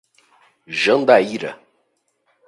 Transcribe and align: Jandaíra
Jandaíra 0.81 1.51